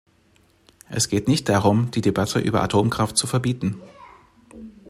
Es 0.89 1.09
geht 1.09 1.27
nicht 1.27 1.47
darum, 1.47 1.91
die 1.91 2.01
Debatte 2.01 2.39
über 2.39 2.63
Atomkraft 2.63 3.15
zu 3.17 3.27
verbieten. 3.27 3.75